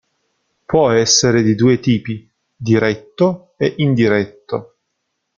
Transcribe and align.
Può 0.65 0.89
essere 0.89 1.43
di 1.43 1.53
due 1.53 1.79
tipi: 1.79 2.27
"diretto" 2.55 3.53
e 3.55 3.71
"indiretto". 3.77 4.77